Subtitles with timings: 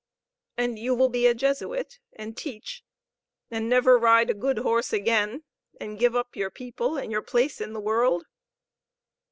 [0.57, 2.83] "And you will be a Jesuit, and teach,
[3.51, 5.43] and never ride a good horse again,
[5.79, 8.25] and give up your people and your place in the world!"